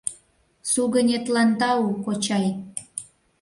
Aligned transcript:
—Сугынетлан 0.71 1.49
тау, 1.59 1.83
кочай! 2.05 2.45